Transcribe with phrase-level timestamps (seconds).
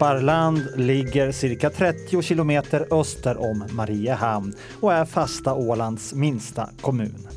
[0.00, 7.28] Lumparland ligger cirka 30 kilometer öster om Mariehamn och är fasta Ålands minsta kommun.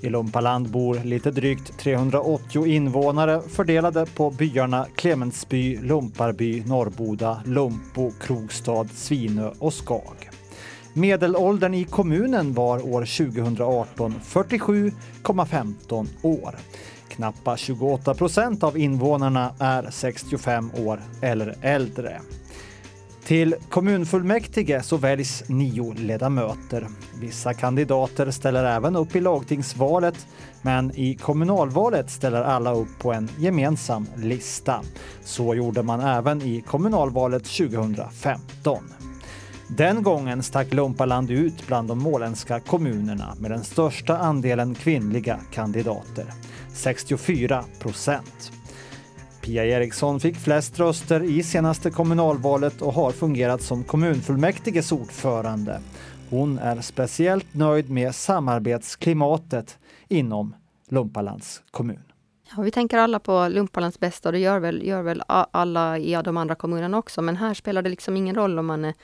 [0.00, 8.88] I Lumpaland bor lite drygt 380 invånare fördelade på byarna Clemensby, Lumparby, Norrboda, Lumpo, Krogstad,
[8.94, 10.30] Svinö och Skag.
[10.92, 16.54] Medelåldern i kommunen var år 2018 47,15 år.
[17.16, 22.20] Knappa 28 procent av invånarna är 65 år eller äldre.
[23.24, 26.88] Till kommunfullmäktige så väljs nio ledamöter.
[27.20, 30.26] Vissa kandidater ställer även upp i lagtingsvalet,
[30.62, 34.80] men i kommunalvalet ställer alla upp på en gemensam lista.
[35.24, 38.78] Så gjorde man även i kommunalvalet 2015.
[39.68, 46.24] Den gången stack Lumpaland ut bland de måländska kommunerna med den största andelen kvinnliga kandidater,
[46.76, 48.52] 64 procent.
[49.40, 55.80] Pia Eriksson fick flest röster i senaste kommunalvalet och har fungerat som kommunfullmäktiges ordförande.
[56.30, 59.78] Hon är speciellt nöjd med samarbetsklimatet
[60.08, 60.54] inom
[60.88, 62.02] Lumpalands kommun.
[62.56, 66.20] Ja, vi tänker alla på Lumpalands bästa och det gör väl, gör väl alla i
[66.24, 67.22] de andra kommunerna också.
[67.22, 68.94] Men här spelar det liksom ingen roll om man är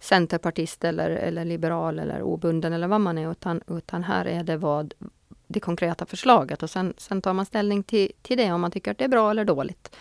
[0.00, 4.56] centerpartist eller, eller liberal eller obunden eller vad man är, utan, utan här är det
[4.56, 4.94] vad
[5.46, 8.90] det konkreta förslaget och sen, sen tar man ställning till, till det om man tycker
[8.90, 9.96] att det är bra eller dåligt.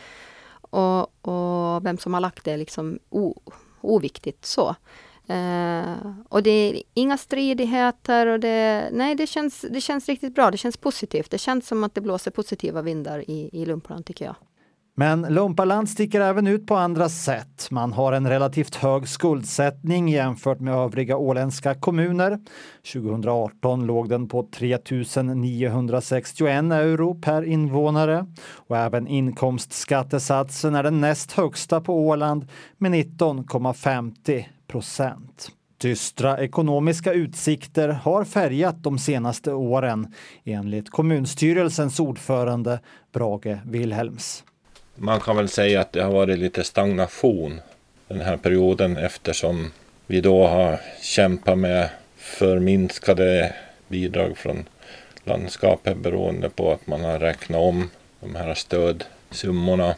[0.61, 3.41] Och, och vem som har lagt det är liksom o,
[3.81, 4.75] oviktigt så.
[5.29, 10.51] Uh, och det är inga stridigheter och det, nej, det känns, det känns riktigt bra.
[10.51, 11.31] Det känns positivt.
[11.31, 14.35] Det känns som att det blåser positiva vindar i, i Lumparland tycker jag.
[14.97, 17.67] Men Lumparland sticker även ut på andra sätt.
[17.71, 22.39] Man har en relativt hög skuldsättning jämfört med övriga åländska kommuner.
[22.93, 24.77] 2018 låg den på 3
[25.35, 28.25] 961 euro per invånare
[28.67, 32.47] och även inkomstskattesatsen är den näst högsta på Åland
[32.77, 35.51] med 19,50 procent.
[35.77, 40.13] Dystra ekonomiska utsikter har färgat de senaste åren
[40.43, 42.79] enligt kommunstyrelsens ordförande
[43.13, 44.43] Brage Wilhelms
[44.95, 47.61] man kan väl säga att det har varit lite stagnation
[48.07, 49.71] den här perioden eftersom
[50.07, 53.53] vi då har kämpat med förminskade
[53.87, 54.65] bidrag från
[55.23, 57.89] landskapet beroende på att man har räknat om
[58.19, 59.95] de här stödsummorna.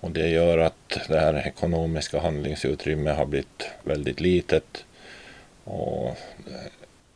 [0.00, 4.84] Och det gör att det här ekonomiska handlingsutrymmet har blivit väldigt litet.
[5.64, 6.16] Och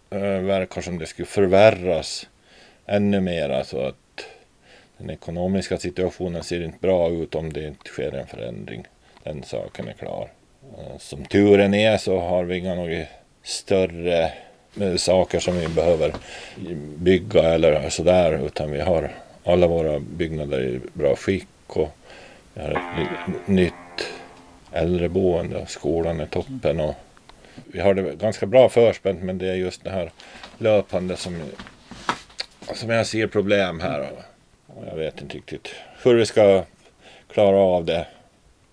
[0.08, 2.26] det verkar som det skulle förvärras
[2.86, 3.62] ännu mer.
[3.62, 3.96] Så att
[4.98, 8.86] den ekonomiska situationen ser inte bra ut om det inte sker en förändring.
[9.22, 10.30] Den saken är klar.
[10.78, 13.04] Eh, som turen är så har vi inga några
[13.42, 14.32] större
[14.80, 16.14] eh, saker som vi behöver
[16.96, 19.10] bygga eller sådär utan vi har
[19.44, 21.96] alla våra byggnader i bra skick och
[22.54, 23.72] vi har ett nytt
[24.72, 25.56] äldreboende.
[25.56, 26.94] och Skolan är toppen och
[27.54, 30.10] vi har det ganska bra förspänt men det är just det här
[30.58, 31.42] löpande som,
[32.74, 34.10] som jag ser problem här.
[34.90, 35.68] Jag vet inte riktigt
[36.02, 36.64] hur vi ska
[37.32, 38.06] klara av det.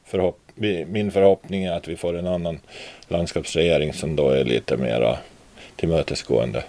[0.05, 2.59] Förhopp min förhoppning är att vi får en annan
[3.07, 5.17] landskapsregering som då är lite mera
[5.75, 6.63] tillmötesgående.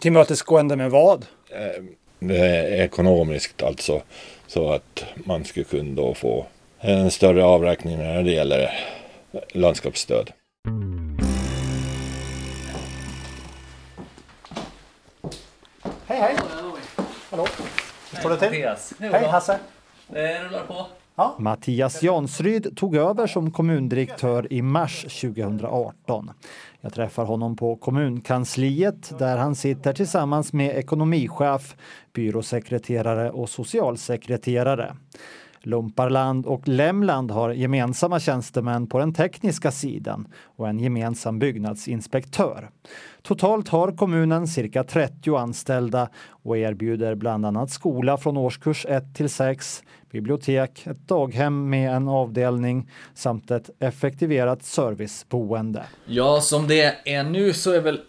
[0.00, 1.26] Tillmötesgående med vad?
[1.50, 4.02] Eh, ekonomiskt alltså.
[4.46, 6.46] Så att man skulle kunna då få
[6.78, 8.70] en större avräkning när det gäller
[9.52, 10.30] landskapsstöd.
[16.06, 16.36] Hej hej!
[17.30, 17.46] Hallå!
[18.20, 18.48] Står det till?
[18.48, 18.94] Mattias.
[19.00, 19.58] Hej Hasse!
[20.08, 20.86] Det rullar på.
[21.14, 21.36] Ja.
[21.38, 26.30] Mattias Jansryd tog över som kommundirektör i mars 2018.
[26.80, 31.76] Jag träffar honom på kommunkansliet där han sitter tillsammans med ekonomichef,
[32.12, 34.96] byråsekreterare och socialsekreterare.
[35.62, 42.70] Lumparland och Lämland har gemensamma tjänstemän på den tekniska sidan och en gemensam byggnadsinspektör.
[43.22, 49.28] Totalt har kommunen cirka 30 anställda och erbjuder bland annat skola från årskurs 1 till
[49.28, 55.84] 6, bibliotek, ett daghem med en avdelning samt ett effektiverat serviceboende.
[56.06, 58.00] Ja, som det är nu så är väl,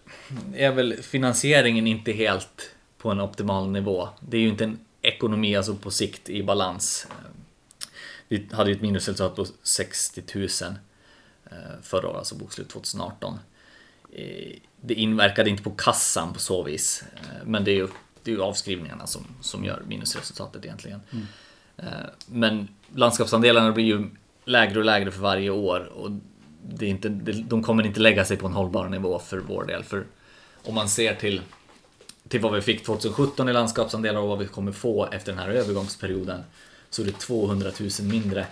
[0.56, 4.08] är väl finansieringen inte helt på en optimal nivå.
[4.20, 7.08] Det är ju inte en ekonomi alltså på sikt i balans.
[8.32, 10.48] Vi hade ju ett minusresultat på 60 000
[11.46, 13.40] eh, förra året, alltså bokslut 2018.
[14.14, 17.88] Eh, det inverkade inte på kassan på så vis, eh, men det är ju,
[18.24, 21.02] det är ju avskrivningarna som, som gör minusresultatet egentligen.
[21.12, 21.26] Mm.
[22.26, 24.10] Men landskapsandelarna blir ju
[24.46, 26.12] lägre och lägre för varje år och
[26.64, 27.10] det är inte,
[27.50, 29.84] de kommer inte lägga sig på en hållbar nivå för vår del.
[29.84, 30.06] För
[30.64, 31.42] om man ser till,
[32.28, 35.50] till vad vi fick 2017 i landskapsandelar och vad vi kommer få efter den här
[35.50, 36.44] övergångsperioden
[36.92, 38.46] så är det 200 000 mindre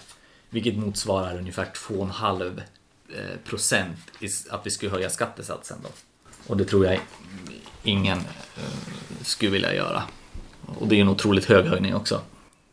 [0.50, 2.62] Vilket motsvarar ungefär 2,5
[3.10, 3.98] eh, procent
[4.50, 5.90] att vi skulle höja skattesatsen då.
[6.48, 7.00] Och det tror jag
[7.84, 10.04] ingen eh, skulle vilja göra.
[10.80, 12.22] Och det är en otroligt hög höjning också.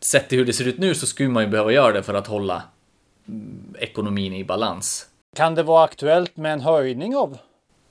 [0.00, 2.14] Sett till hur det ser ut nu så skulle man ju behöva göra det för
[2.14, 2.62] att hålla
[3.28, 5.06] mm, ekonomin i balans.
[5.36, 7.38] Kan det vara aktuellt med en höjning av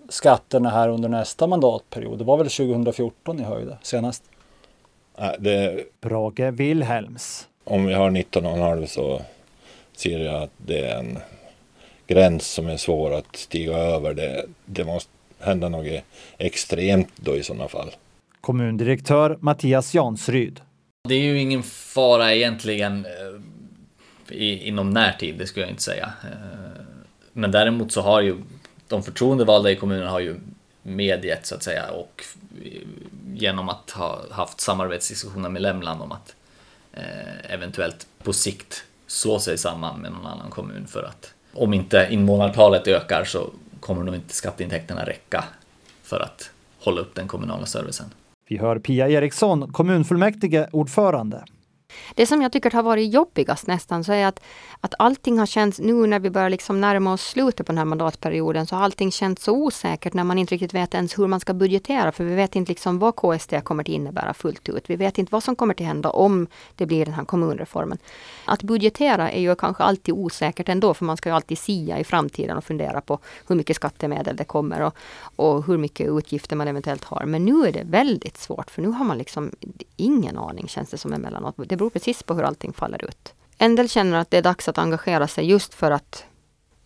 [0.10, 2.18] skatterna här under nästa mandatperiod?
[2.18, 4.24] Det var väl 2014 ni höjde senast?
[5.40, 5.84] Det...
[6.02, 7.48] Brage Wilhelms.
[7.68, 9.22] Om vi har 19,5 så
[9.96, 11.20] ser jag att det är en
[12.08, 14.14] gräns som är svår att stiga över.
[14.14, 16.04] Det, det måste hända något
[16.38, 17.92] extremt då i sådana fall.
[18.42, 20.62] Kommundirektör Mattias Jansryd.
[21.10, 26.14] Det är ju ingen fara egentligen eh, i, inom närtid, det skulle jag inte säga.
[26.24, 26.82] Eh,
[27.34, 28.36] men däremot så har ju
[28.88, 30.40] de förtroendevalda i kommunen har ju
[30.84, 32.24] medgett så att säga och
[33.34, 36.45] genom att ha haft samarbetsdiskussioner med Lämland om att eh,
[37.50, 42.88] eventuellt på sikt slå sig samman med någon annan kommun för att om inte invånartalet
[42.88, 43.50] ökar så
[43.80, 45.44] kommer nog inte skatteintäkterna räcka
[46.04, 46.50] för att
[46.84, 48.06] hålla upp den kommunala servicen.
[48.48, 51.46] Vi hör Pia Eriksson, kommunfullmäktige ordförande.
[52.16, 54.40] Det som jag tycker har varit jobbigast nästan så är att,
[54.82, 57.86] att allting har känts, nu när vi börjar liksom närma oss slutet på den här
[57.86, 61.40] mandatperioden, så har allting känts så osäkert när man inte riktigt vet ens hur man
[61.40, 64.90] ska budgetera, för vi vet inte liksom vad KST kommer att innebära fullt ut.
[64.90, 67.98] Vi vet inte vad som kommer att hända om det blir den här kommunreformen.
[68.46, 72.04] Att budgetera är ju kanske alltid osäkert ändå, för man ska ju alltid sia i
[72.04, 74.96] framtiden och fundera på hur mycket skattemedel det kommer och,
[75.36, 77.26] och hur mycket utgifter man eventuellt har.
[77.26, 79.52] Men nu är det väldigt svårt, för nu har man liksom
[79.98, 81.56] ingen aning, känns det som emellanåt.
[81.58, 83.34] Det beror precis på hur allting faller ut.
[83.66, 86.26] En del känner att det är dags att engagera sig just för att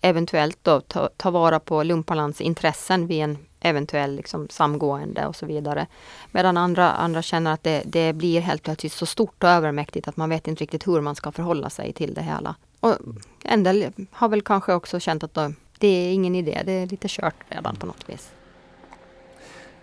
[0.01, 5.45] eventuellt då ta, ta vara på Lumpalands intressen vid en eventuell liksom, samgående och så
[5.45, 5.87] vidare.
[6.31, 10.17] Medan andra, andra känner att det, det blir helt plötsligt så stort och övermäktigt att
[10.17, 12.55] man vet inte riktigt hur man ska förhålla sig till det hela.
[12.79, 12.95] Och
[13.43, 16.87] en del har väl kanske också känt att då, det är ingen idé, det är
[16.87, 18.31] lite kört redan på något vis.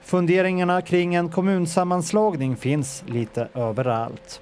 [0.03, 4.41] Funderingarna kring en kommunsammanslagning finns lite överallt.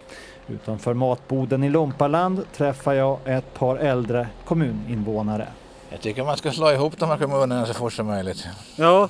[0.48, 5.48] Utanför matboden i Lompaland träffar jag ett par äldre kommuninvånare.
[5.90, 8.46] Jag tycker man ska slå ihop de här kommunerna så fort som möjligt.
[8.76, 9.08] Ja,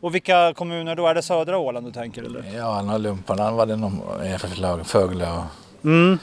[0.00, 1.06] och vilka kommuner då?
[1.06, 2.44] Är det södra Åland du tänker eller?
[2.56, 4.00] Ja, Lompaland var det någon
[4.38, 4.86] förslag.
[4.86, 5.44] Fögle och
[5.84, 6.18] mm.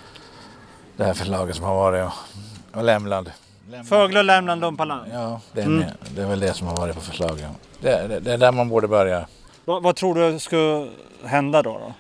[0.97, 3.31] det här förslaget som har varit och, och Lämland.
[3.65, 3.87] Lämland.
[3.87, 5.11] Fögle, Lämland, Lompaland?
[5.13, 5.85] Ja, det är, mm.
[6.15, 7.45] det är väl det som har varit på förslaget.
[7.81, 9.27] Det, det, det är där man borde börja.
[9.65, 10.87] Vad, vad tror du skulle
[11.23, 11.71] hända då?
[11.71, 11.93] då?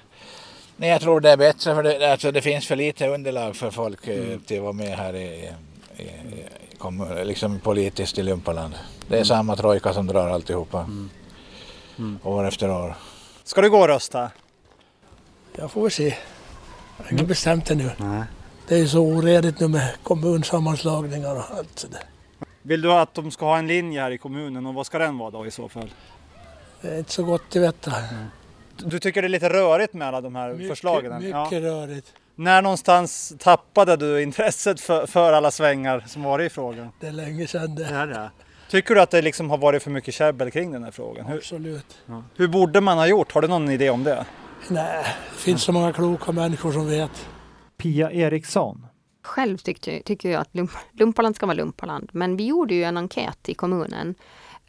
[0.77, 3.71] Nej, jag tror det är bättre för det, alltså det finns för lite underlag för
[3.71, 4.39] folk eh, mm.
[4.39, 5.49] till att vara med här i,
[5.97, 8.73] i, i liksom politiskt i Lumpaland.
[9.07, 9.25] Det är mm.
[9.25, 10.79] samma trojka som drar alltihopa.
[10.79, 11.09] Mm.
[11.97, 12.19] Mm.
[12.23, 12.95] År efter år.
[13.43, 14.31] Ska du gå och rösta?
[15.55, 16.07] Jag får väl se.
[16.97, 17.91] Jag har inte bestämt det nu.
[17.97, 18.23] Nej.
[18.67, 22.03] Det är ju så oredigt nu med kommunsammanslagningar och allt sådär.
[22.61, 25.17] Vill du att de ska ha en linje här i kommunen och vad ska den
[25.17, 25.93] vara då i så fall?
[26.81, 27.91] Det är inte så gott att veta.
[27.91, 28.25] Mm.
[28.77, 31.15] Du tycker det är lite rörigt med alla de här mycket, förslagen?
[31.15, 31.61] Mycket ja.
[31.61, 32.13] rörigt.
[32.35, 36.89] När någonstans tappade du intresset för, för, alla svängar som varit i frågan?
[36.99, 37.83] Det är länge sedan det.
[37.83, 38.31] det, det.
[38.69, 41.25] Tycker du att det liksom har varit för mycket käbbel kring den här frågan?
[41.25, 41.97] Hur, Absolut.
[42.05, 42.23] Ja.
[42.35, 43.31] Hur borde man ha gjort?
[43.31, 44.25] Har du någon idé om det?
[44.69, 47.27] Nej, det finns så många kloka människor som vet.
[47.77, 48.87] Pia Eriksson.
[49.23, 50.49] Själv tyckte, tycker jag att
[50.91, 52.09] Lumpaland ska vara Lumpaland.
[52.13, 54.15] Men vi gjorde ju en enkät i kommunen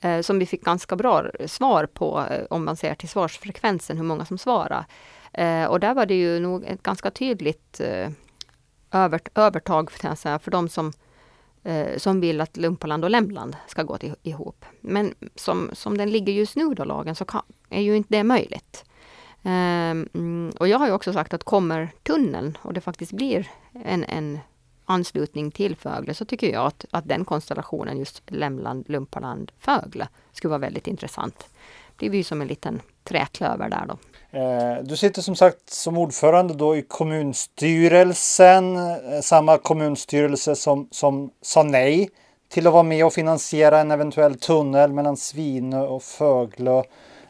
[0.05, 4.05] Eh, som vi fick ganska bra svar på eh, om man ser till svarsfrekvensen, hur
[4.05, 4.85] många som svarade.
[5.33, 8.11] Eh, och där var det ju nog ett ganska tydligt eh,
[9.35, 10.93] övertag för, säga, för de som,
[11.63, 14.65] eh, som vill att Lumpaland och Lämland ska gå till, ihop.
[14.81, 18.25] Men som, som den ligger just nu då, lagen, så kan, är ju inte det
[18.25, 18.85] möjligt.
[19.43, 23.49] Eh, mm, och jag har ju också sagt att kommer tunneln och det faktiskt blir
[23.85, 24.39] en, en
[24.85, 30.49] anslutning till Fögle så tycker jag att, att den konstellationen, just Lämland, Lumpaland, Fögle, skulle
[30.49, 31.47] vara väldigt intressant.
[31.97, 33.99] Det blir ju som en liten träklöver där då.
[34.39, 41.31] Eh, du sitter som sagt som ordförande då i kommunstyrelsen, eh, samma kommunstyrelse som, som
[41.43, 42.11] sa nej
[42.49, 46.83] till att vara med och finansiera en eventuell tunnel mellan Svinö och Föglö.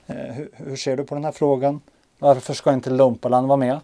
[0.06, 1.80] Eh, hur, hur ser du på den här frågan?
[2.18, 3.80] Varför ska inte Lumpaland vara med?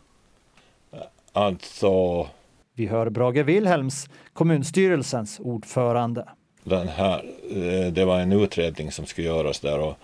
[1.33, 2.27] Alltså
[2.75, 6.29] vi hör Brage Wilhelms, kommunstyrelsens ordförande.
[6.65, 9.95] Den här, eh, det var en utredning som skulle göras där och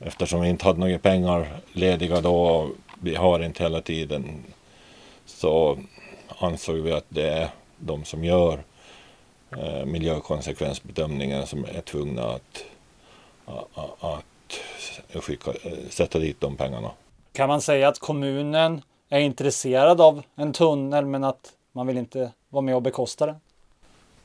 [0.00, 2.68] eftersom vi inte hade några pengar lediga då,
[3.00, 4.24] vi har inte hela tiden,
[5.26, 5.78] så
[6.38, 8.64] ansåg vi att det är de som gör
[9.50, 12.64] eh, miljökonsekvensbedömningen som är tvungna att,
[13.44, 14.24] att,
[15.14, 15.52] att skicka,
[15.90, 16.90] sätta dit de pengarna.
[17.32, 22.32] Kan man säga att kommunen är intresserad av en tunnel men att man vill inte
[22.48, 23.34] vara med och bekosta det?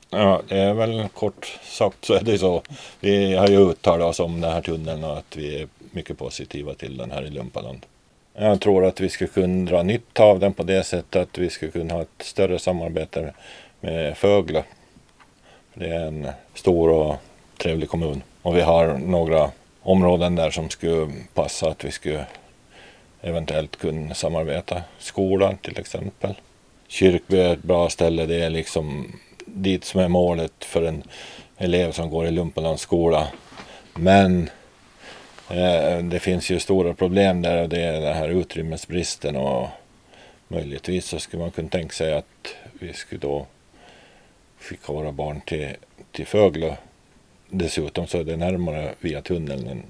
[0.09, 2.61] Ja, det är väl kort sagt så är det så.
[2.99, 6.73] Vi har ju uttalat oss om den här tunneln och att vi är mycket positiva
[6.73, 7.85] till den här i Lumpaland.
[8.33, 11.49] Jag tror att vi skulle kunna dra nytta av den på det sättet att vi
[11.49, 13.33] skulle kunna ha ett större samarbete
[13.79, 14.63] med Fögle.
[15.73, 17.15] Det är en stor och
[17.57, 22.25] trevlig kommun och vi har några områden där som skulle passa att vi skulle
[23.21, 24.81] eventuellt kunna samarbeta.
[24.99, 26.35] Skolan till exempel.
[26.91, 28.25] Kyrkby är ett bra ställe.
[28.25, 29.11] Det är liksom
[29.45, 31.03] dit som är målet för en
[31.57, 33.27] elev som går i Lumparlands skola.
[33.95, 34.49] Men
[35.49, 39.67] eh, det finns ju stora problem där och det är den här utrymmesbristen och
[40.47, 43.47] möjligtvis så skulle man kunna tänka sig att vi skulle då
[44.59, 45.69] skicka våra barn till,
[46.11, 46.75] till Föglö.
[47.49, 49.83] Dessutom så är det närmare via tunneln än,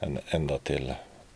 [0.00, 0.92] än ända till,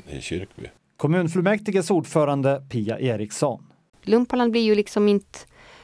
[0.08, 0.66] till Kyrkby.
[0.96, 3.69] Kommunfullmäktiges ordförande Pia Eriksson.
[4.02, 5.38] Lumpaland blir ju liksom inte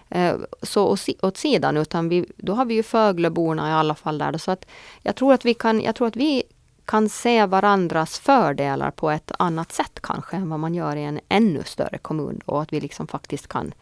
[0.08, 4.38] eh, så åt sidan utan vi, då har vi ju Fögleborna i alla fall där.
[4.38, 4.66] Så att
[5.02, 6.42] jag tror att vi kan, jag tror att vi
[6.84, 11.20] kan se varandras fördelar på ett annat sätt kanske än vad man gör i en
[11.28, 12.40] ännu större kommun.
[12.44, 13.74] Och att vi liksom faktiskt kan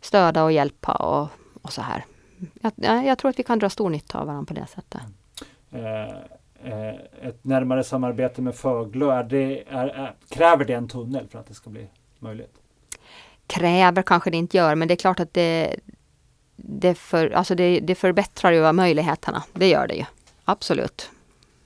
[0.00, 1.28] stödja och hjälpa och,
[1.62, 2.04] och så här.
[2.60, 5.00] Jag, jag, tror att vi kan dra stor nytta av varandra på det sättet.
[5.70, 6.08] Eh,
[6.72, 11.38] eh ett närmare samarbete med Föglö, är det, är, är, kräver det en tunnel för
[11.38, 11.88] att det ska bli
[12.18, 12.54] möjligt?
[13.46, 15.76] Kräver kanske det inte gör, men det är klart att det,
[16.56, 19.42] det, för, alltså det, det förbättrar ju möjligheterna.
[19.52, 20.04] Det gör det ju.
[20.44, 21.10] Absolut.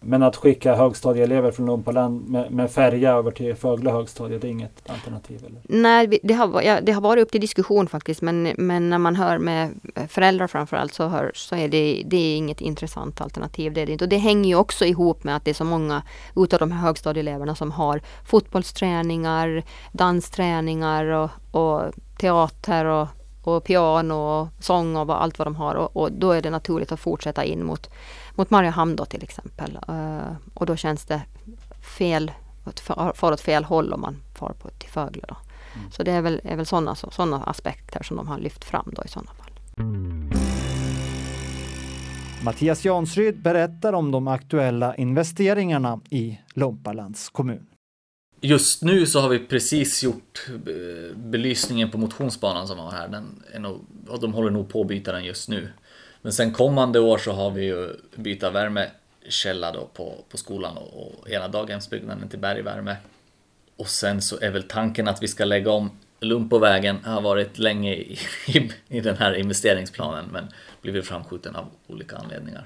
[0.03, 4.51] Men att skicka högstadieelever från Lumpaland med, med färja över till Fögle högstadie, det är
[4.51, 5.45] inget alternativ?
[5.47, 5.61] Eller?
[5.65, 8.23] Nej, det har, ja, det har varit upp till diskussion faktiskt.
[8.23, 9.71] Men, men när man hör med
[10.09, 13.73] föräldrar framförallt så, hör, så är det, det är inget intressant alternativ.
[13.73, 14.05] Det är det inte.
[14.05, 16.03] Och det hänger ju också ihop med att det är så många
[16.37, 23.09] utav de här högstadieeleverna som har fotbollsträningar, dansträningar och, och teater och,
[23.43, 25.75] och piano och sång och allt vad de har.
[25.75, 27.91] Och, och då är det naturligt att fortsätta in mot
[28.35, 29.79] mot Mariehamn då till exempel.
[29.89, 31.23] Uh, och då känns det
[31.99, 32.33] fel,
[33.15, 35.25] far åt fel håll om man far på, till Fögle.
[35.29, 35.37] Då.
[35.75, 35.91] Mm.
[35.91, 39.03] Så det är väl, är väl sådana såna aspekter som de har lyft fram då
[39.05, 39.51] i sådana fall.
[42.45, 47.67] Mattias Jansryd berättar om de aktuella investeringarna i Lumpalands kommun.
[48.41, 53.09] Just nu så har vi precis gjort eh, belysningen på motionsbanan som var här.
[53.09, 53.85] Den är nog,
[54.21, 55.69] de håller nog på att byta den just nu.
[56.23, 61.19] Men sen kommande år så har vi ju byta värmekälla då på, på skolan och,
[61.21, 62.97] och ena daghemsbyggnaden till bergvärme.
[63.77, 67.95] Och sen så är väl tanken att vi ska lägga om Lumpovägen har varit länge
[67.95, 70.49] i, i, i den här investeringsplanen men
[70.83, 72.65] blivit framskjuten av olika anledningar.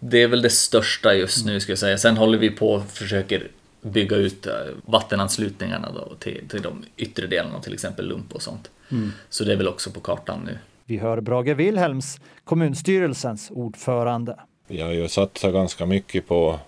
[0.00, 1.98] Det är väl det största just nu ska jag säga.
[1.98, 3.48] Sen håller vi på och försöker
[3.82, 4.52] bygga ut eh,
[4.84, 8.70] vattenanslutningarna då till, till de yttre delarna, till exempel Lump och sånt.
[8.90, 9.12] Mm.
[9.28, 10.58] Så det är väl också på kartan nu.
[10.84, 14.36] Vi hör Brage Wilhelms, kommunstyrelsens ordförande.
[14.66, 16.58] Vi har ju satsat ganska mycket på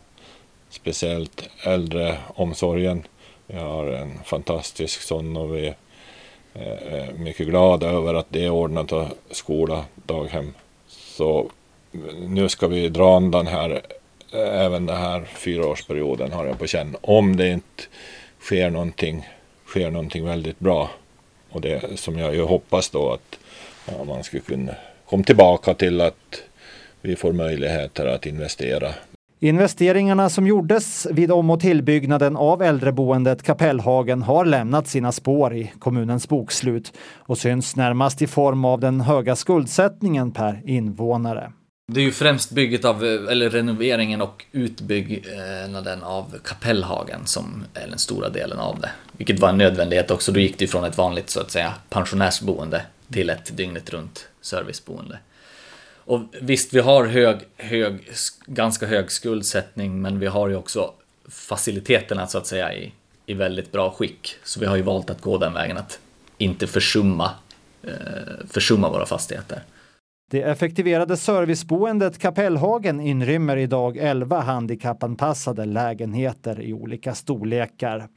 [0.71, 3.03] speciellt äldreomsorgen.
[3.47, 5.75] Vi har en fantastisk sån och vi
[6.55, 10.55] är mycket glada över att det är ordnat av skola, daghem.
[10.89, 11.51] Så
[12.19, 13.83] nu ska vi dra undan här
[14.35, 16.97] även den här fyraårsperioden har jag på känn.
[17.01, 17.83] Om det inte
[18.41, 19.29] sker någonting,
[19.67, 20.91] sker någonting väldigt bra.
[21.51, 23.39] Och det som jag ju hoppas då att
[23.87, 24.73] ja, man skulle kunna
[25.07, 26.43] komma tillbaka till att
[27.01, 28.89] vi får möjligheter att investera.
[29.41, 35.73] Investeringarna som gjordes vid om och tillbyggnaden av äldreboendet Kapellhagen har lämnat sina spår i
[35.79, 41.53] kommunens bokslut och syns närmast i form av den höga skuldsättningen per invånare.
[41.93, 47.87] Det är ju främst bygget av, eh, eller renoveringen och utbyggnaden av Kapellhagen som är
[47.87, 48.91] den stora delen av det.
[49.13, 50.33] Vilket var en nödvändighet också.
[50.33, 52.83] Då gick det från ett vanligt så att säga pensionärsboende
[53.13, 55.19] till ett dygnet runt serviceboende.
[56.05, 58.11] Och visst, vi har hög, hög,
[58.47, 60.93] ganska hög skuldsättning, men vi har ju också
[61.29, 62.93] faciliteterna så att säga i,
[63.27, 64.37] i väldigt bra skick.
[64.45, 65.99] Så vi har ju valt att gå den vägen att
[66.39, 67.31] inte försumma,
[67.83, 67.93] eh,
[68.51, 69.63] försumma våra fastigheter.
[70.33, 78.09] Det effektiverade serviceboendet Kapellhagen inrymmer idag 11 handikappanpassade lägenheter i olika storlekar.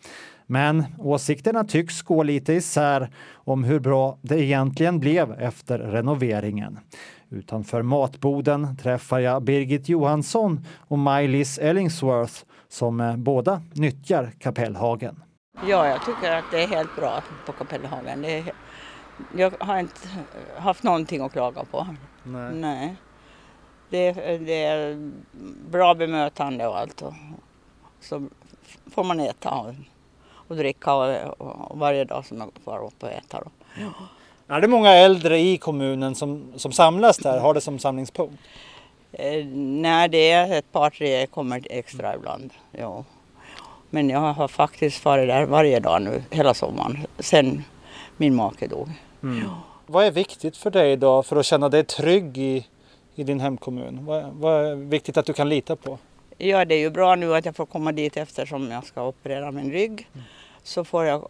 [0.48, 6.80] Men åsikterna tycks gå lite isär om hur bra det egentligen blev efter renoveringen.
[7.30, 15.24] Utanför matboden träffar jag Birgit Johansson och Maj-Lis Ellingsworth som eh, båda nyttjar Kapellhagen.
[15.68, 18.26] Ja, jag tycker att det är helt bra på Kapellhagen.
[18.26, 18.44] Är,
[19.38, 20.08] jag har inte
[20.58, 21.88] haft någonting att klaga på.
[22.24, 22.54] Nej.
[22.54, 22.96] Nej.
[23.90, 25.12] Det, det, är
[25.70, 27.02] bra bemötande och allt.
[27.02, 27.14] Och
[28.02, 28.28] så
[28.92, 29.74] får man äta och,
[30.48, 31.42] och dricka och,
[31.72, 33.40] och varje dag som jag får upp och äta.
[33.40, 33.52] Då.
[33.80, 33.92] Ja.
[34.56, 38.44] Är det många äldre i kommunen som, som samlas där, har det som samlingspunkt?
[39.12, 42.54] Eh, nej, det är ett par tre kommer extra ibland.
[42.72, 43.04] Ja.
[43.90, 47.64] Men jag har faktiskt varit där varje dag nu hela sommaren sen
[48.18, 48.90] min make dog.
[49.26, 49.50] Mm.
[49.86, 52.68] Vad är viktigt för dig då för att känna dig trygg i,
[53.16, 54.06] i din hemkommun?
[54.06, 55.98] Vad, vad är viktigt att du kan lita på?
[56.38, 59.52] Ja, det är ju bra nu att jag får komma dit eftersom jag ska operera
[59.52, 60.10] min rygg.
[60.14, 60.26] Mm.
[60.64, 61.28] Så får jag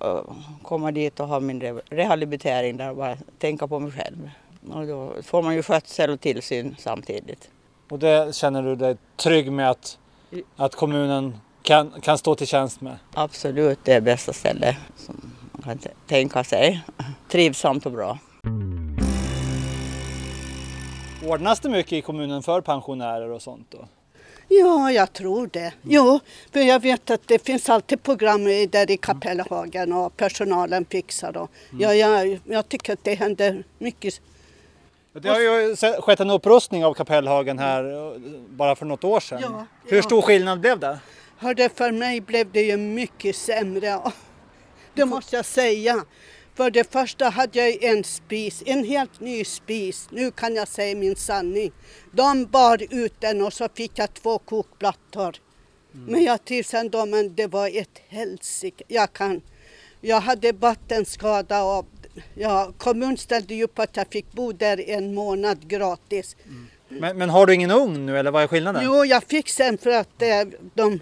[0.63, 4.29] komma dit och ha min re rehabilitering där och bara tänka på mig själv.
[4.69, 7.49] Och då får man ju skötsel och tillsyn samtidigt.
[7.89, 9.97] Och det känner du dig trygg med att,
[10.55, 12.97] att kommunen kan, kan stå till tjänst med?
[13.13, 15.24] Absolut, det är bästa stället som
[15.65, 16.81] kan tänka sig.
[17.29, 18.17] Trivsamt och bra.
[21.23, 23.87] Ordnas det mycket i kommunen för pensionärer och sånt då?
[24.47, 25.73] Ja, jag tror det.
[25.81, 26.19] Jo,
[26.53, 31.37] för jag vet att det finns alltid program där i Kapellhagen och personalen fixar.
[31.37, 31.81] Och mm.
[31.81, 34.21] ja, jag, jag tycker att det händer mycket.
[35.13, 39.39] Det har ju skett en upprustning av Kapellhagen här eh, bara för något år sedan.
[39.41, 40.99] Ja, Hur stor skillnad blev det?
[41.37, 43.99] Hörde, för mig blev det ju mycket sämre.
[44.95, 46.05] Det måste jag säga.
[46.55, 50.07] För det första hade jag en spis, en helt ny spis.
[50.11, 51.71] Nu kan jag säga min sanning.
[52.11, 55.35] De bar ut den och så fick jag två kokplattor.
[55.93, 56.05] Mm.
[56.11, 58.83] Men jag trivs ändå, men det var ett helsike.
[58.87, 59.41] Jag kan.
[60.01, 61.85] Jag hade vattenskada och
[62.33, 66.35] ja, kommunen ställde upp att jag fick bo där en månad gratis.
[66.45, 66.67] Mm.
[66.89, 68.81] Men, men, har du ingen ugn nu eller vad är skillnaden?
[68.85, 70.41] Jo, jag fick sen för att eh,
[70.73, 70.99] de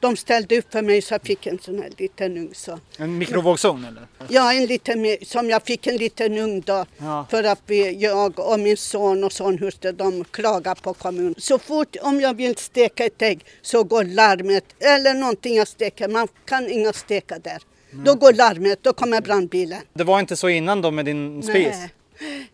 [0.00, 2.50] de ställde upp för mig så jag fick en sån här liten ugn.
[2.54, 2.78] Så.
[2.98, 4.06] En mikrovågsugn eller?
[4.28, 6.84] Ja, en liten, som jag fick en liten ugn då.
[6.98, 7.26] Ja.
[7.30, 11.34] För att vi, jag och min son och sonhustru de klagar på kommunen.
[11.38, 16.08] Så fort om jag vill steka ett ägg så går larmet, eller någonting jag steker,
[16.08, 17.62] man kan inga steka där.
[17.92, 18.04] Mm.
[18.04, 19.80] Då går larmet, då kommer brandbilen.
[19.92, 21.76] Det var inte så innan då med din spis?
[22.20, 22.48] Nej.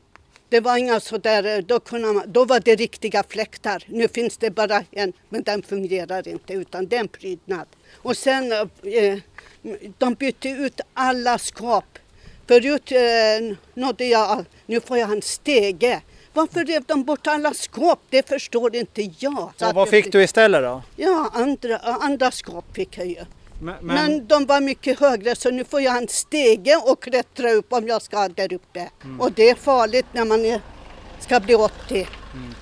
[0.54, 3.84] Det var inga sådär, då, kunde man, då var det riktiga fläktar.
[3.86, 7.66] Nu finns det bara en, men den fungerar inte utan det är en prydnad.
[7.94, 9.18] Och sen, eh,
[9.98, 11.84] de bytte ut alla skåp.
[12.46, 16.00] Förut eh, nådde jag, nu får jag en stege.
[16.32, 18.00] Varför rev de bort alla skåp?
[18.10, 19.52] Det förstår inte jag.
[19.56, 20.82] Så vad fick du istället då?
[20.96, 23.24] Ja, andra, andra skåp fick jag ju.
[23.64, 23.94] Men, men...
[23.94, 27.86] men, de var mycket högre så nu får jag en stege och klättra upp om
[27.86, 28.90] jag ska där uppe.
[29.04, 29.20] Mm.
[29.20, 30.60] Och det är farligt när man är,
[31.20, 31.72] ska bli 80.
[31.94, 32.54] Mm.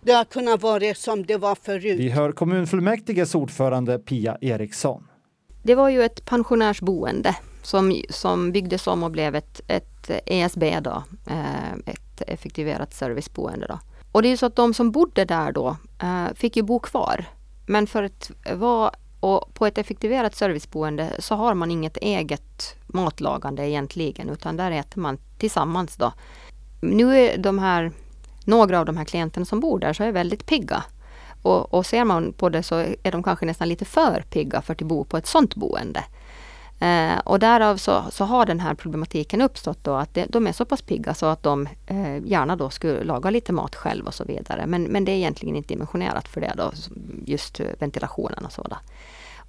[0.00, 2.00] Det har kunnat vara som det var förut.
[2.00, 5.08] Vi hör kommunfullmäktiges ordförande Pia Eriksson.
[5.62, 11.02] Det var ju ett pensionärsboende som, som byggdes om och blev ett, ett ESB då,
[11.26, 13.78] eh, ett effektiverat serviceboende då.
[14.12, 16.78] Och det är ju så att de som bodde där då eh, fick ju bo
[16.78, 17.24] kvar.
[17.66, 18.90] Men för att vara
[19.22, 25.00] och på ett effektiverat serviceboende så har man inget eget matlagande egentligen utan där äter
[25.00, 26.12] man tillsammans då.
[26.80, 27.92] Nu är de här,
[28.44, 30.84] några av de här klienterna som bor där så är väldigt pigga.
[31.42, 34.72] Och, och ser man på det så är de kanske nästan lite för pigga för
[34.72, 36.04] att bo på ett sådant boende.
[36.80, 40.52] Eh, och därav så, så har den här problematiken uppstått då att det, de är
[40.52, 44.14] så pass pigga så att de eh, gärna då skulle laga lite mat själv och
[44.14, 44.66] så vidare.
[44.66, 46.72] Men, men det är egentligen inte dimensionerat för det då,
[47.26, 48.82] just ventilationen och sådant.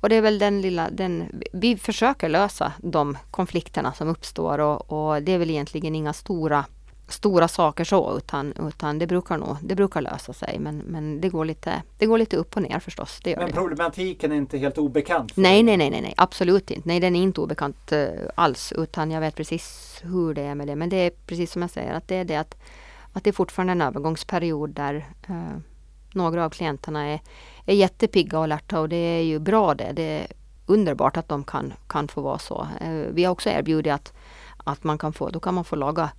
[0.03, 4.91] Och det är väl den lilla, den, vi försöker lösa de konflikterna som uppstår och,
[4.91, 6.65] och det är väl egentligen inga stora
[7.07, 11.29] stora saker så utan, utan det brukar nog, det brukar lösa sig men, men det,
[11.29, 13.19] går lite, det går lite upp och ner förstås.
[13.23, 13.53] Det gör men det.
[13.53, 15.37] problematiken är inte helt obekant?
[15.37, 16.87] Nej, nej, nej, nej, nej, absolut inte.
[16.87, 20.67] Nej, den är inte obekant uh, alls utan jag vet precis hur det är med
[20.67, 20.75] det.
[20.75, 22.55] Men det är precis som jag säger att det är det att,
[23.13, 25.57] att det är fortfarande en övergångsperiod där uh,
[26.13, 27.19] några av klienterna är,
[27.71, 29.91] är jättepigga och alerta och det är ju bra det.
[29.91, 30.28] Det är
[30.65, 32.67] underbart att de kan, kan få vara så.
[32.82, 34.13] Eh, vi har också erbjudit att,
[34.58, 36.10] att man kan få, då kan man få laga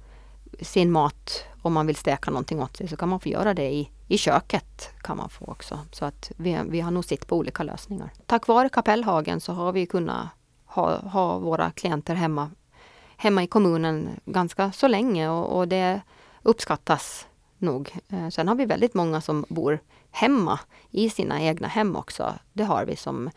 [0.61, 3.73] sin mat om man vill steka någonting åt sig så kan man få göra det
[3.73, 4.91] i, i köket.
[5.03, 5.79] kan man få också.
[5.93, 8.11] Så att vi, vi har nog sett på olika lösningar.
[8.27, 10.29] Tack vare Kapellhagen så har vi kunnat
[10.65, 12.51] ha, ha våra klienter hemma,
[13.17, 16.01] hemma i kommunen ganska så länge och, och det
[16.43, 17.27] uppskattas
[17.65, 17.93] nog.
[18.09, 19.79] Eh, sen har vi väldigt många som bor
[20.11, 22.35] hemma i sina egna hem också.
[22.53, 23.31] Det har vi som,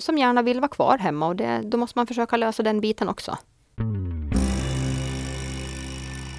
[0.00, 3.08] som gärna vill vara kvar hemma och det, då måste man försöka lösa den biten
[3.08, 3.38] också.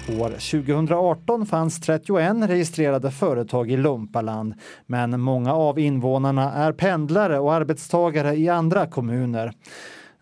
[0.08, 4.54] År 2018 fanns 31 registrerade företag i Lumpaland,
[4.86, 9.52] men många av invånarna är pendlare och arbetstagare i andra kommuner.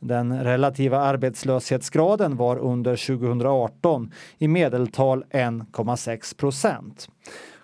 [0.04, 7.08] Den relativa arbetslöshetsgraden var under 2018 i medeltal 1,6 procent.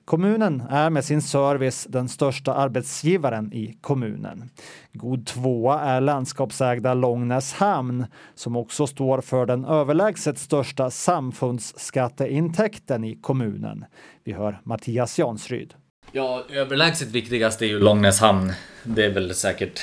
[0.05, 4.51] Kommunen är med sin service den största arbetsgivaren i kommunen.
[4.93, 13.19] God tvåa är landskapsägda Långnäs hamn som också står för den överlägset största samfundsskatteintäkten i
[13.21, 13.85] kommunen.
[14.25, 15.75] Vi hör Mattias Jansryd.
[16.13, 18.53] Ja, överlägset viktigast är ju Långnäs hamn.
[18.85, 19.81] Det är väl säkert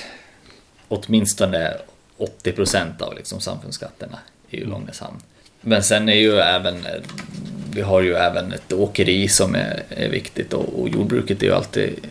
[0.87, 1.73] åtminstone
[2.17, 5.21] 80 procent av liksom samfundsskatterna i Långnäs hamn.
[5.61, 6.85] Men sen är ju även,
[7.71, 11.53] vi har ju även ett åkeri som är, är viktigt och, och, jordbruket är ju
[11.53, 12.07] alltid,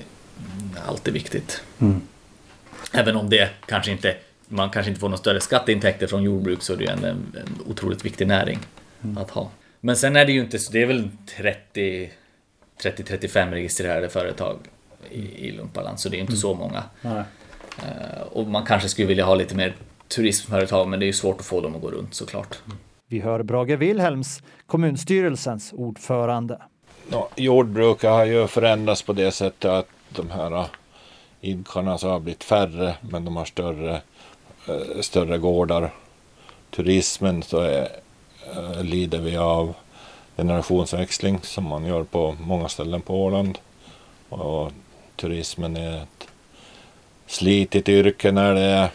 [0.86, 1.62] alltid viktigt.
[1.78, 2.00] Mm.
[2.92, 4.16] Även om det kanske inte,
[4.48, 7.58] man kanske inte får några större skatteintäkter från jordbruk så är det ju en, en,
[7.66, 8.58] otroligt viktig näring
[9.04, 9.18] mm.
[9.18, 9.50] att ha.
[9.80, 12.10] Men sen är det ju inte så, det är väl 30
[12.82, 14.58] 30-35 registrerade företag
[15.10, 16.40] i, i Lumpaland, så det är inte mm.
[16.40, 16.84] så många.
[17.02, 17.22] Nej.
[17.78, 19.74] Uh, och man kanske skulle vilja ha lite mer
[20.08, 22.58] turismföretag, men det är ju svårt att få dem att gå runt såklart.
[23.08, 26.58] Vi hör Brage Wilhelms, kommunstyrelsens ordförande.
[27.10, 30.66] Ja, jordbruket har ju förändrats på det sättet att de här
[31.40, 34.00] idkarna har blivit färre, men de har större,
[34.68, 35.94] uh, större gårdar.
[36.70, 37.88] Turismen så är,
[38.56, 39.74] uh, lider vi av
[40.36, 43.58] generationsväxling som man gör på många ställen på Åland.
[44.28, 44.72] Och
[45.16, 46.28] turismen är ett
[47.26, 48.90] slitigt yrke när det är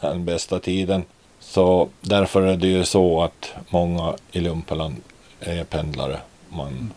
[0.00, 1.04] den bästa tiden.
[1.40, 4.96] Så därför är det ju så att många i Lumpeland
[5.40, 6.20] är pendlare.
[6.48, 6.92] Man,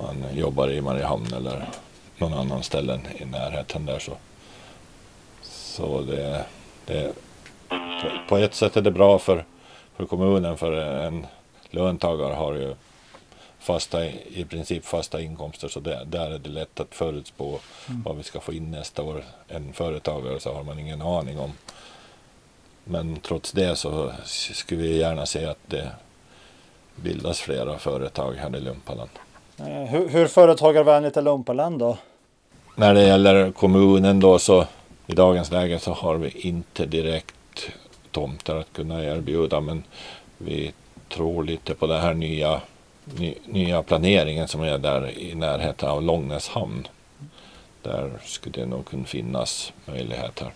[0.00, 1.68] man jobbar i Mariehamn eller
[2.18, 3.98] någon annan ställen i närheten där.
[3.98, 4.12] Så,
[5.42, 6.44] så det,
[6.86, 7.12] det,
[8.28, 9.44] på ett sätt är det bra för,
[9.96, 11.26] för kommunen för en
[11.70, 12.74] löntagare har ju
[13.58, 18.02] fasta, i princip fasta inkomster så där, där är det lätt att förutspå mm.
[18.02, 19.24] vad vi ska få in nästa år.
[19.48, 21.52] En företagare så har man ingen aning om.
[22.84, 25.90] Men trots det så skulle vi gärna se att det
[26.96, 29.10] bildas flera företag här i Lumpaland.
[29.58, 31.98] Eh, hur, hur företagarvänligt är Lumpaland då?
[32.76, 34.66] När det gäller kommunen då så
[35.06, 37.70] i dagens läge så har vi inte direkt
[38.10, 39.82] tomter att kunna erbjuda men
[40.38, 40.72] vi
[41.08, 42.60] tror lite på den här nya,
[43.04, 46.88] ny, nya planeringen som är där i närheten av Långnäs hamn.
[47.82, 50.52] Där skulle det nog kunna finnas möjligheter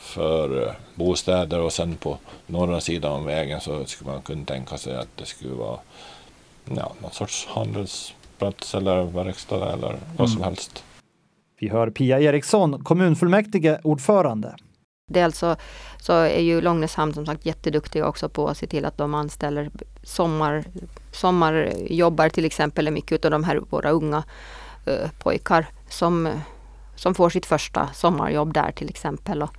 [0.00, 4.78] för eh, bostäder och sen på norra sidan av vägen så skulle man kunna tänka
[4.78, 5.78] sig att det skulle vara
[6.64, 10.44] ja, någon sorts handelsplats eller verkstad eller vad som mm.
[10.44, 10.84] helst.
[11.60, 14.56] Vi hör Pia Eriksson, kommunfullmäktige ordförande.
[15.08, 15.56] Dels så,
[16.00, 19.70] så är ju Långnäshamn som sagt jätteduktiga också på att se till att de anställer
[20.02, 20.64] sommar,
[21.12, 24.24] sommarjobbar till exempel är mycket av de här våra unga
[24.88, 26.28] uh, pojkar som,
[26.96, 29.42] som får sitt första sommarjobb där till exempel.
[29.42, 29.50] Och,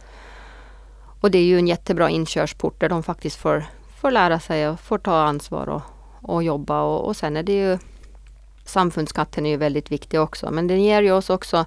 [1.22, 3.66] och det är ju en jättebra inkörsport där de faktiskt får,
[4.02, 5.82] får lära sig och får ta ansvar och,
[6.22, 7.78] och jobba och, och sen är det ju
[8.66, 11.66] Samfundsskatten är ju väldigt viktig också men den ger ju oss också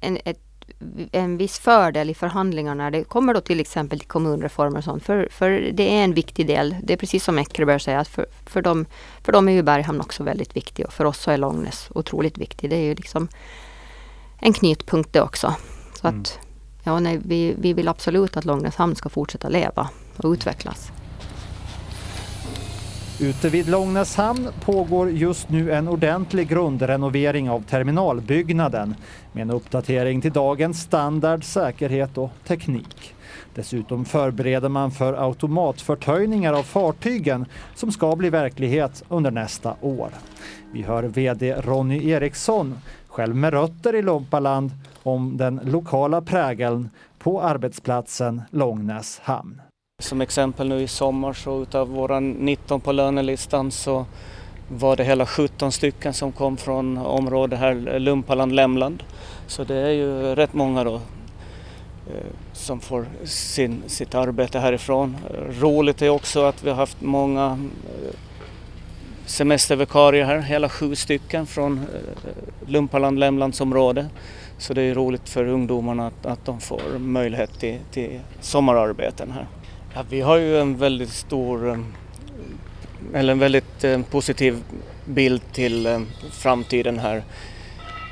[0.00, 0.38] en, ett
[1.12, 5.04] en viss fördel i förhandlingarna det kommer då till exempel till kommunreformer och sånt.
[5.04, 6.76] För, för det är en viktig del.
[6.82, 8.86] Det är precis som Eckerberg säger att för, för, dem,
[9.22, 12.38] för dem är ju Berghamn också väldigt viktig och för oss så är Långnäs otroligt
[12.38, 12.70] viktig.
[12.70, 13.28] Det är ju liksom
[14.38, 15.54] en knutpunkt det också.
[16.00, 16.20] Så mm.
[16.20, 16.38] att
[16.82, 20.92] ja, nej, vi, vi vill absolut att Långnäshamn ska fortsätta leva och utvecklas.
[23.20, 28.94] Ute vid Långnäshamn pågår just nu en ordentlig grundrenovering av terminalbyggnaden
[29.32, 33.14] med en uppdatering till dagens standard, säkerhet och teknik.
[33.54, 40.10] Dessutom förbereder man för automatförtöjningar av fartygen som ska bli verklighet under nästa år.
[40.72, 42.78] Vi hör VD Ronny Eriksson,
[43.12, 44.70] själv med rötter i Lumpaland,
[45.02, 49.60] om den lokala prägeln på arbetsplatsen Långnäs hamn.
[50.02, 54.06] Som exempel nu i sommar så utav våra 19 på lönelistan så
[54.68, 59.02] var det hela 17 stycken som kom från området här Lumpaland, Lämland.
[59.46, 65.16] Så det är ju rätt många då eh, som får sin, sitt arbete härifrån.
[65.60, 67.58] Roligt är också att vi har haft många
[69.26, 74.06] semestervikarier här, hela sju stycken från eh, Lumpaland, Lämlandsområde.
[74.58, 79.46] Så det är roligt för ungdomarna att, att de får möjlighet till, till sommararbeten här.
[79.94, 81.78] Ja, vi har ju en väldigt stor, eh,
[83.14, 84.62] eller en väldigt eh, positiv
[85.04, 87.22] bild till framtiden här.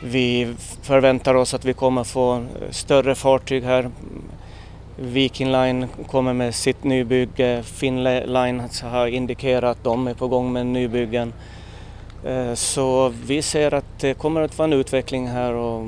[0.04, 3.90] Vi förväntar oss att vi kommer få större fartyg här.
[5.02, 7.62] Viking Line kommer med sitt nybygge.
[7.62, 11.32] Finline har indikerat att de är på gång med nybyggen.
[12.24, 15.86] Eh, så vi ser att det kommer att vara en utveckling här och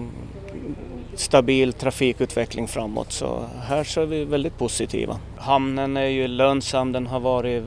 [1.15, 5.19] stabil trafikutveckling framåt så här så är vi väldigt positiva.
[5.37, 7.65] Hamnen är ju lönsam, den har varit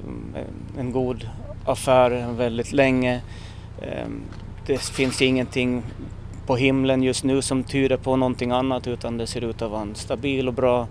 [0.80, 1.30] en god
[1.66, 3.22] affär väldigt länge.
[3.82, 4.08] Eh,
[4.66, 5.84] det finns ingenting
[6.48, 9.82] på himlen just nu som tyder på någonting annat utan det ser ut att vara
[9.82, 10.88] en stabil och bra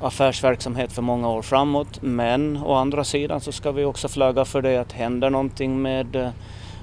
[0.00, 2.02] affärsverksamhet för många år framåt.
[2.02, 6.16] Men å andra sidan så ska vi också flagga för det att händer någonting med
[6.16, 6.30] eh,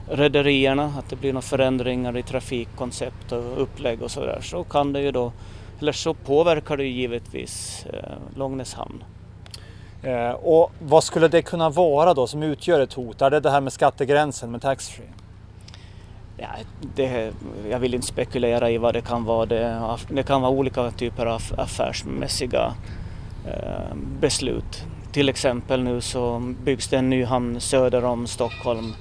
[0.10, 5.02] rederierna, att det blir några förändringar i trafikkoncept och upplägg och sådär så kan det
[5.02, 5.32] ju då,
[5.80, 9.04] eller så påverkar det ju givetvis eh, Långnäs hamn.
[10.04, 13.22] Eh, och vad skulle det kunna vara då som utgör ett hot?
[13.22, 15.10] Är det det här med skattegränsen med taxfree?
[16.38, 16.48] Ja,
[16.96, 17.34] det,
[17.70, 19.46] jag vill inte spekulera i vad det kan vara.
[19.46, 22.74] Det, det kan vara olika typer av affärsmässiga
[23.46, 24.84] eh, beslut.
[25.12, 28.94] Till exempel nu så byggs det en ny hamn söder om Stockholm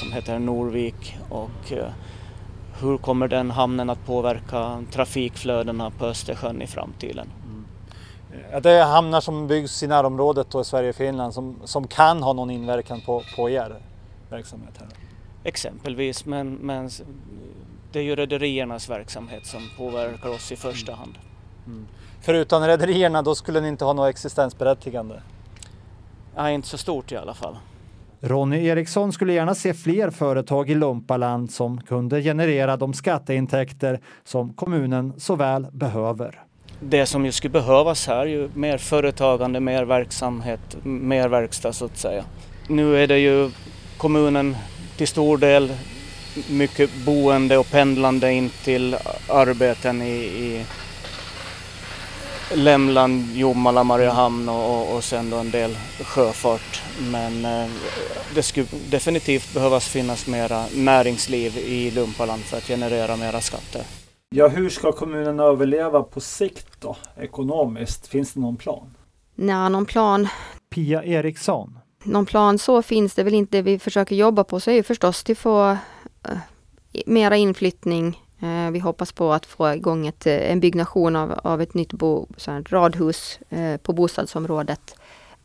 [0.00, 1.88] som heter Norvik och eh,
[2.80, 7.28] hur kommer den hamnen att påverka trafikflödena på Östersjön i framtiden?
[7.44, 7.64] Mm.
[8.52, 11.86] Ja, det är hamnar som byggs i närområdet då i Sverige och Finland som, som
[11.86, 13.76] kan ha någon inverkan på, på er
[14.30, 15.01] verksamhet här?
[15.44, 16.90] Exempelvis, men, men
[17.92, 21.18] det är ju rederiernas verksamhet som påverkar oss i första hand.
[21.66, 21.86] Mm.
[22.20, 25.22] Förutom rederierna, då skulle ni inte ha något existensberättigande?
[26.36, 27.56] Nej, inte så stort i alla fall.
[28.20, 34.54] Ronny Eriksson skulle gärna se fler företag i Lumpaland som kunde generera de skatteintäkter som
[34.54, 36.42] kommunen så väl behöver.
[36.80, 41.84] Det som ju skulle behövas här är ju mer företagande, mer verksamhet, mer verkstad så
[41.84, 42.24] att säga.
[42.68, 43.50] Nu är det ju
[43.96, 44.56] kommunen
[44.96, 45.72] till stor del
[46.50, 48.96] mycket boende och pendlande in till
[49.28, 50.66] arbeten i, i
[52.54, 56.82] Lämland, Jomala, Mariehamn och, och sen då en del sjöfart.
[57.10, 57.70] Men eh,
[58.34, 63.82] det skulle definitivt behövas finnas mera näringsliv i Lumpaland för att generera mera skatter.
[64.34, 68.06] Ja, hur ska kommunen överleva på sikt då, ekonomiskt?
[68.06, 68.96] Finns det någon plan?
[69.34, 70.28] Nej, någon plan.
[70.74, 71.78] Pia Eriksson.
[72.02, 73.56] Någon plan så finns det väl inte.
[73.56, 76.38] Det vi försöker jobba på så är ju förstås att få uh,
[77.06, 81.60] mera inflyttning Eh, vi hoppas på att få igång ett, eh, en byggnation av, av
[81.60, 84.96] ett nytt bo, radhus eh, på bostadsområdet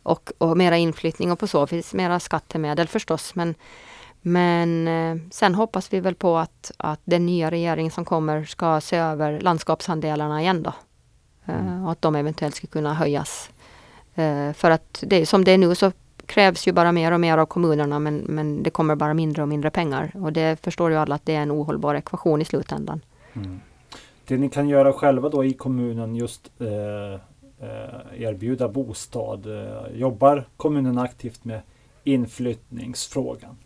[0.04, 3.36] och, och mera inflyttning och på så vis mera skattemedel förstås.
[3.36, 3.56] Men,
[4.22, 8.98] men sen hoppas vi väl på att, att den nya regering som kommer ska se
[8.98, 10.74] över landskapsandelarna igen då.
[11.46, 11.86] Mm.
[11.86, 13.50] Och att de eventuellt ska kunna höjas.
[14.54, 15.92] För att det som det är nu så
[16.28, 19.48] krävs ju bara mer och mer av kommunerna men, men det kommer bara mindre och
[19.48, 20.12] mindre pengar.
[20.16, 23.02] Och det förstår ju alla att det är en ohållbar ekvation i slutändan.
[23.34, 23.60] Mm.
[24.28, 27.14] Det ni kan göra själva då i kommunen just eh,
[27.68, 29.46] eh, erbjuda bostad.
[29.46, 31.62] Eh, jobbar kommunen aktivt med
[32.04, 33.58] inflyttningsfrågan?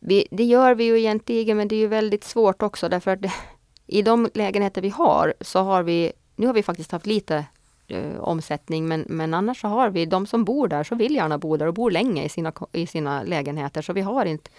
[0.00, 3.22] Vi, det gör vi ju egentligen men det är ju väldigt svårt också därför att
[3.22, 3.32] det,
[3.86, 7.44] i de lägenheter vi har så har vi, nu har vi faktiskt haft lite
[7.88, 8.88] eh, omsättning.
[8.88, 11.66] Men, men annars så har vi, de som bor där så vill gärna bo där
[11.66, 13.82] och bor länge i sina, i sina lägenheter.
[13.82, 14.50] Så vi har inte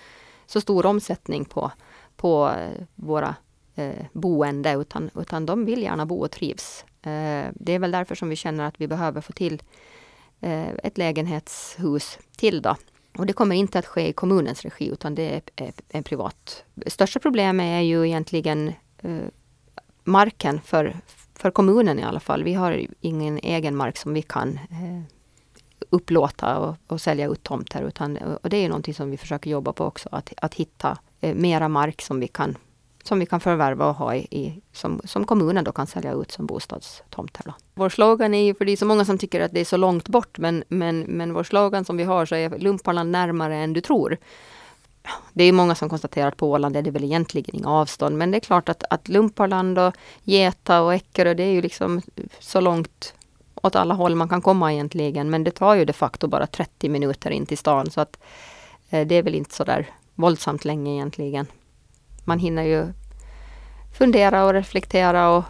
[0.46, 1.72] så stor omsättning på,
[2.16, 3.36] på eh, våra
[3.76, 6.86] eh, boende utan, utan de vill gärna bo och trivs.
[7.02, 9.62] Eh, det är väl därför som vi känner att vi behöver få till
[10.40, 12.76] eh, ett lägenhetshus till då.
[13.18, 16.64] Och det kommer inte att ske i kommunens regi utan det är en privat.
[16.88, 19.20] Största problemet är ju egentligen eh,
[20.04, 20.96] marken för,
[21.40, 22.44] för kommunen i alla fall.
[22.44, 25.02] Vi har ingen egen mark som vi kan eh,
[25.90, 27.84] upplåta och, och, sälja ut tomter.
[27.84, 31.36] Utan, och det är någonting som vi försöker jobba på också, att, att hitta eh,
[31.36, 32.58] mera mark som vi kan
[33.04, 36.32] som vi kan förvärva och ha i, i, som, som kommunen då kan sälja ut
[36.32, 37.44] som bostadstomter.
[37.46, 37.54] Då.
[37.74, 39.78] Vår slogan är ju, för det är så många som tycker att det är så
[39.78, 43.74] långt bort, men, men, men vår slogan som vi har så är Lumparland närmare än
[43.74, 44.18] du tror
[45.34, 48.18] det är många som konstaterar att på Åland är det väl egentligen inga avstånd.
[48.18, 52.02] Men det är klart att, att Lumparland och Geta och Eckerö, det är ju liksom
[52.40, 53.14] så långt
[53.56, 55.30] åt alla håll man kan komma egentligen.
[55.30, 57.92] Men det tar ju de facto bara 30 minuter in till stan.
[57.92, 58.20] Så att
[58.90, 61.48] eh, det är väl inte så där våldsamt länge egentligen.
[62.24, 62.88] Man hinner ju
[63.98, 65.44] fundera och reflektera och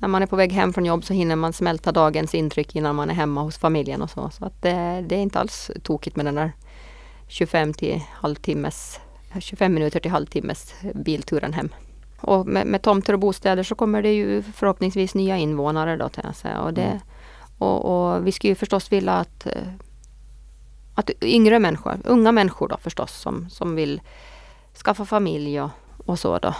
[0.00, 2.96] när man är på väg hem från jobb så hinner man smälta dagens intryck innan
[2.96, 4.30] man är hemma hos familjen och så.
[4.30, 6.52] Så att det, det är inte alls tokigt med den där
[7.28, 9.00] 25 till halvtimmes,
[9.38, 11.68] 25 minuter till halvtimmes bilturen hem.
[12.20, 16.36] Och med, med tomter och bostäder så kommer det ju förhoppningsvis nya invånare då, jag
[16.36, 16.60] säga.
[16.60, 16.98] Och, det, mm.
[17.58, 19.52] och, och, vi skulle ju förstås vilja att, eh,
[20.94, 24.00] att yngre människor, unga människor då förstås, som, som vill
[24.84, 25.70] skaffa familj och,
[26.06, 26.54] och så då.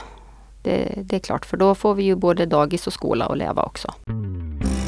[0.62, 3.62] Det, det är klart, för då får vi ju både dagis och skola att leva
[3.62, 3.94] också.
[4.08, 4.83] Mm.